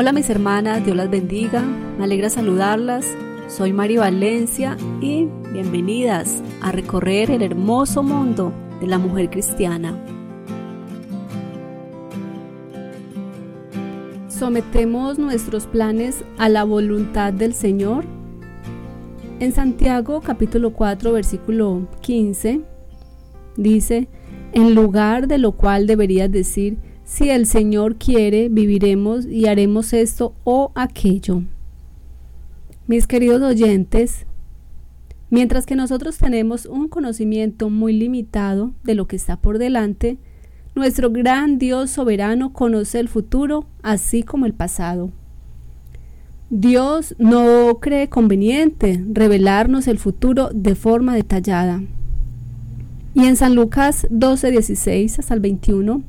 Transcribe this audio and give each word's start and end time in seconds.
Hola 0.00 0.14
mis 0.14 0.30
hermanas, 0.30 0.82
Dios 0.82 0.96
las 0.96 1.10
bendiga, 1.10 1.60
me 1.60 2.04
alegra 2.04 2.30
saludarlas. 2.30 3.06
Soy 3.48 3.74
Mari 3.74 3.98
Valencia 3.98 4.78
y 5.02 5.28
bienvenidas 5.52 6.42
a 6.62 6.72
recorrer 6.72 7.30
el 7.30 7.42
hermoso 7.42 8.02
mundo 8.02 8.50
de 8.80 8.86
la 8.86 8.96
mujer 8.96 9.28
cristiana. 9.28 9.94
¿Sometemos 14.28 15.18
nuestros 15.18 15.66
planes 15.66 16.24
a 16.38 16.48
la 16.48 16.64
voluntad 16.64 17.34
del 17.34 17.52
Señor? 17.52 18.06
En 19.38 19.52
Santiago 19.52 20.22
capítulo 20.22 20.72
4 20.72 21.12
versículo 21.12 21.86
15 22.00 22.62
dice, 23.58 24.08
en 24.54 24.74
lugar 24.74 25.28
de 25.28 25.36
lo 25.36 25.52
cual 25.52 25.86
deberías 25.86 26.32
decir, 26.32 26.78
si 27.10 27.28
el 27.28 27.46
Señor 27.46 27.96
quiere, 27.96 28.48
viviremos 28.48 29.26
y 29.26 29.48
haremos 29.48 29.92
esto 29.92 30.32
o 30.44 30.70
aquello. 30.76 31.42
Mis 32.86 33.08
queridos 33.08 33.42
oyentes, 33.42 34.26
mientras 35.28 35.66
que 35.66 35.74
nosotros 35.74 36.18
tenemos 36.18 36.66
un 36.66 36.86
conocimiento 36.86 37.68
muy 37.68 37.94
limitado 37.94 38.70
de 38.84 38.94
lo 38.94 39.08
que 39.08 39.16
está 39.16 39.36
por 39.36 39.58
delante, 39.58 40.18
nuestro 40.76 41.10
gran 41.10 41.58
Dios 41.58 41.90
soberano 41.90 42.52
conoce 42.52 43.00
el 43.00 43.08
futuro 43.08 43.66
así 43.82 44.22
como 44.22 44.46
el 44.46 44.54
pasado. 44.54 45.10
Dios 46.48 47.16
no 47.18 47.78
cree 47.80 48.08
conveniente 48.08 49.04
revelarnos 49.12 49.88
el 49.88 49.98
futuro 49.98 50.50
de 50.54 50.76
forma 50.76 51.16
detallada. 51.16 51.82
Y 53.14 53.24
en 53.24 53.34
San 53.34 53.56
Lucas 53.56 54.06
12, 54.10 54.52
16 54.52 55.18
hasta 55.18 55.34
el 55.34 55.40
21, 55.40 56.04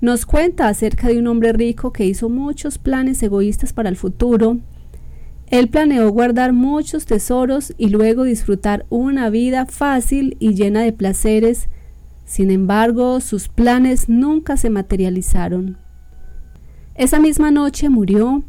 nos 0.00 0.26
cuenta 0.26 0.68
acerca 0.68 1.08
de 1.08 1.18
un 1.18 1.26
hombre 1.26 1.52
rico 1.52 1.92
que 1.92 2.06
hizo 2.06 2.28
muchos 2.28 2.78
planes 2.78 3.22
egoístas 3.22 3.72
para 3.72 3.88
el 3.88 3.96
futuro. 3.96 4.58
Él 5.48 5.68
planeó 5.68 6.10
guardar 6.10 6.52
muchos 6.52 7.06
tesoros 7.06 7.74
y 7.78 7.88
luego 7.88 8.24
disfrutar 8.24 8.86
una 8.90 9.30
vida 9.30 9.66
fácil 9.66 10.36
y 10.38 10.54
llena 10.54 10.82
de 10.82 10.92
placeres. 10.92 11.68
Sin 12.24 12.50
embargo, 12.50 13.20
sus 13.20 13.48
planes 13.48 14.08
nunca 14.08 14.56
se 14.56 14.70
materializaron. 14.70 15.78
Esa 16.94 17.18
misma 17.18 17.50
noche 17.50 17.88
murió 17.88 18.44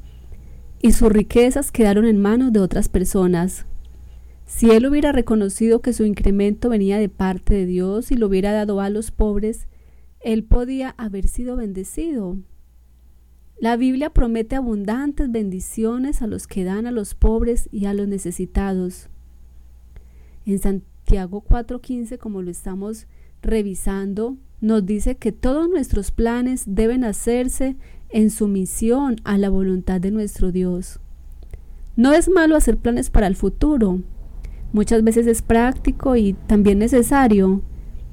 y 0.82 0.92
sus 0.92 1.12
riquezas 1.12 1.72
quedaron 1.72 2.06
en 2.06 2.22
manos 2.22 2.52
de 2.52 2.60
otras 2.60 2.90
personas. 2.90 3.66
Si 4.46 4.72
él 4.72 4.86
hubiera 4.88 5.12
reconocido 5.12 5.82
que 5.82 5.94
su 5.94 6.04
incremento 6.04 6.70
venía 6.70 6.98
de 6.98 7.10
parte 7.10 7.54
de 7.54 7.66
Dios 7.66 8.12
y 8.12 8.16
lo 8.16 8.28
hubiera 8.28 8.52
dado 8.52 8.82
a 8.82 8.90
los 8.90 9.12
pobres, 9.12 9.68
él 10.22 10.44
podía 10.44 10.96
haber 10.98 11.28
sido 11.28 11.56
bendecido. 11.56 12.38
La 13.60 13.76
Biblia 13.76 14.10
promete 14.10 14.56
abundantes 14.56 15.32
bendiciones 15.32 16.22
a 16.22 16.28
los 16.28 16.48
que 16.48 16.64
dan 16.64 16.88
a 16.88 16.92
los 16.92 17.14
pobres 17.14 17.68
y 17.72 17.86
a 17.86 17.94
los 17.94 18.08
necesitados. 18.08 19.10
En 20.46 20.60
Santiago 20.60 21.42
4:15, 21.42 22.18
como 22.18 22.42
lo 22.42 22.52
estamos 22.52 23.08
revisando, 23.42 24.38
nos 24.62 24.86
dice 24.86 25.16
que 25.16 25.32
todos 25.32 25.70
nuestros 25.70 26.12
planes 26.12 26.64
deben 26.68 27.04
hacerse 27.04 27.76
en 28.10 28.30
sumisión 28.30 29.18
a 29.24 29.38
la 29.38 29.50
voluntad 29.50 30.02
de 30.02 30.12
nuestro 30.12 30.52
Dios. 30.52 31.00
No 31.96 32.14
es 32.14 32.30
malo 32.30 32.56
hacer 32.56 32.78
planes 32.78 33.10
para 33.10 33.28
el 33.28 33.36
futuro. 33.36 34.02
Muchas 34.72 35.04
veces 35.04 35.28
es 35.28 35.42
práctico 35.42 36.16
y 36.16 36.34
también 36.48 36.80
necesario, 36.80 37.62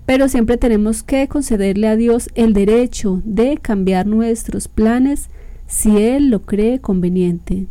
pero 0.06 0.28
siempre 0.28 0.56
tenemos 0.56 1.02
que 1.02 1.26
concederle 1.26 1.88
a 1.88 1.96
Dios 1.96 2.30
el 2.36 2.52
derecho 2.52 3.20
de 3.24 3.58
cambiar 3.58 4.06
nuestros 4.06 4.68
planes 4.68 5.28
si 5.66 5.98
Él 5.98 6.30
lo 6.30 6.42
cree 6.42 6.80
conveniente. 6.80 7.66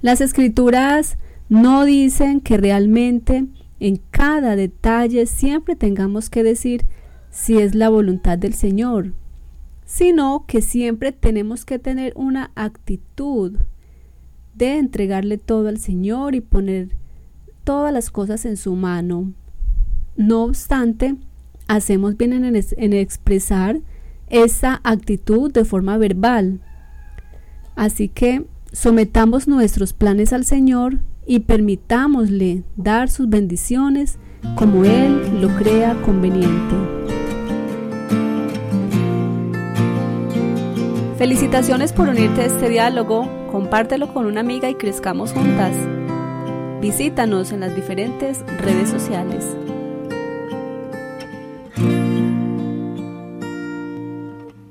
Las 0.00 0.22
escrituras 0.22 1.18
no 1.50 1.84
dicen 1.84 2.40
que 2.40 2.56
realmente 2.56 3.44
en 3.80 4.00
cada 4.10 4.56
detalle 4.56 5.26
siempre 5.26 5.76
tengamos 5.76 6.30
que 6.30 6.42
decir 6.42 6.86
si 7.30 7.58
es 7.58 7.74
la 7.74 7.90
voluntad 7.90 8.38
del 8.38 8.54
Señor, 8.54 9.12
sino 9.84 10.44
que 10.46 10.62
siempre 10.62 11.12
tenemos 11.12 11.66
que 11.66 11.78
tener 11.78 12.14
una 12.16 12.50
actitud 12.54 13.58
de 14.54 14.78
entregarle 14.78 15.36
todo 15.36 15.68
al 15.68 15.78
Señor 15.78 16.34
y 16.34 16.40
poner 16.40 16.88
todas 17.64 17.92
las 17.92 18.10
cosas 18.10 18.46
en 18.46 18.56
su 18.56 18.74
mano 18.74 19.34
no 20.18 20.42
obstante, 20.42 21.14
hacemos 21.68 22.16
bien 22.16 22.44
en, 22.44 22.92
expresar 22.92 23.80
esa 24.26 24.80
actitud 24.82 25.50
de 25.50 25.64
forma 25.64 25.96
verbal. 25.96 26.60
Así 27.76 28.08
que 28.08 28.44
sometamos 28.72 29.46
nuestros 29.46 29.92
planes 29.92 30.32
al 30.32 30.44
Señor 30.44 30.98
y 31.24 31.40
permitámosle 31.40 32.64
dar 32.76 33.08
sus 33.08 33.28
bendiciones 33.28 34.18
como 34.56 34.84
Él 34.84 35.40
lo 35.40 35.48
crea 35.56 35.94
conveniente. 36.02 36.74
Felicitaciones 41.16 41.92
por 41.92 42.08
unirte 42.08 42.42
a 42.42 42.46
este 42.46 42.68
diálogo, 42.68 43.28
compártelo 43.52 44.12
con 44.12 44.26
una 44.26 44.40
amiga 44.40 44.68
y 44.68 44.74
crezcamos 44.74 45.32
juntas. 45.32 45.74
Visítanos 46.80 47.52
en 47.52 47.60
las 47.60 47.74
diferentes 47.74 48.44
redes 48.60 48.88
sociales. 48.88 49.44